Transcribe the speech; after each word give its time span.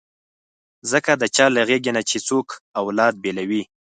ځکه 0.91 1.11
د 1.21 1.23
چا 1.35 1.45
له 1.55 1.61
غېږې 1.67 1.91
نه 1.97 2.01
چې 2.09 2.17
څوک 2.27 2.47
اولاد 2.81 3.13
بېلوي. 3.23 3.63